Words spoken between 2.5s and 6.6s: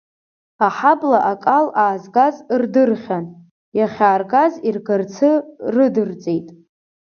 рдырхьан, иахьааргаз иргарацы рыдырҵеит.